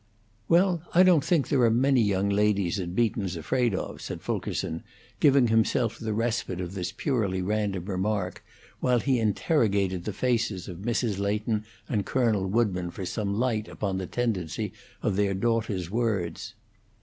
"Well, 0.49 0.81
I 0.95 1.03
don't 1.03 1.23
think 1.23 1.47
there 1.49 1.61
are 1.61 1.69
many 1.69 2.01
young 2.01 2.27
ladies 2.27 2.77
that 2.77 2.95
Beaton's 2.95 3.35
afraid 3.35 3.75
of," 3.75 4.01
said 4.01 4.21
Fulkerson, 4.23 4.81
giving 5.19 5.49
himself 5.49 5.99
the 5.99 6.11
respite 6.11 6.59
of 6.59 6.73
this 6.73 6.91
purely 6.91 7.39
random 7.43 7.85
remark, 7.85 8.43
while 8.79 8.99
he 8.99 9.19
interrogated 9.19 10.05
the 10.05 10.11
faces 10.11 10.67
of 10.67 10.77
Mrs. 10.79 11.19
Leighton 11.19 11.65
and 11.87 12.03
Colonel 12.03 12.47
Woodburn 12.47 12.89
for 12.89 13.05
some 13.05 13.35
light 13.37 13.67
upon 13.67 13.99
the 13.99 14.07
tendency 14.07 14.73
of 15.03 15.17
their 15.17 15.35
daughters' 15.35 15.91
words. 15.91 16.55